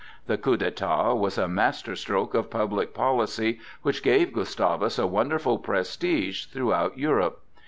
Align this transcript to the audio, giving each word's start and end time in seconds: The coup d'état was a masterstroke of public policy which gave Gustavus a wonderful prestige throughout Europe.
The 0.25 0.35
coup 0.35 0.57
d'état 0.57 1.15
was 1.15 1.37
a 1.37 1.47
masterstroke 1.47 2.33
of 2.33 2.49
public 2.49 2.91
policy 2.95 3.59
which 3.83 4.01
gave 4.01 4.33
Gustavus 4.33 4.97
a 4.97 5.05
wonderful 5.05 5.59
prestige 5.59 6.47
throughout 6.47 6.97
Europe. 6.97 7.41